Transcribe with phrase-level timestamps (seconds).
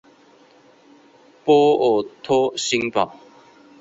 [1.45, 3.19] 波尔托新堡。